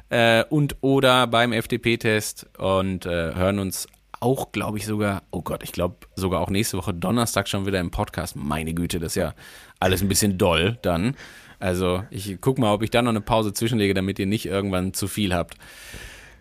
[0.09, 3.87] äh, und oder beim FDP-Test und äh, hören uns
[4.19, 7.79] auch, glaube ich, sogar, oh Gott, ich glaube sogar auch nächste Woche Donnerstag schon wieder
[7.79, 8.35] im Podcast.
[8.35, 9.33] Meine Güte, das ist ja
[9.79, 11.15] alles ein bisschen doll dann.
[11.59, 14.93] Also, ich guck mal, ob ich da noch eine Pause zwischenlege, damit ihr nicht irgendwann
[14.93, 15.55] zu viel habt.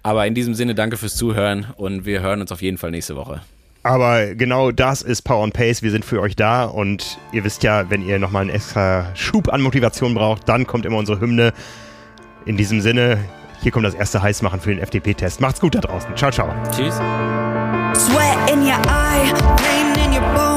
[0.02, 3.14] Aber in diesem Sinne, danke fürs Zuhören und wir hören uns auf jeden Fall nächste
[3.16, 3.40] Woche.
[3.84, 5.82] Aber genau das ist Power and Pace.
[5.82, 9.52] Wir sind für euch da und ihr wisst ja, wenn ihr nochmal einen extra Schub
[9.52, 11.52] an Motivation braucht, dann kommt immer unsere Hymne.
[12.44, 13.18] In diesem Sinne,
[13.62, 15.40] hier kommt das erste Heißmachen für den FDP-Test.
[15.40, 16.14] Macht's gut da draußen.
[16.16, 16.48] Ciao, ciao.
[16.70, 16.94] Tschüss.
[17.94, 20.51] Sweat in your eye, pain in your bones,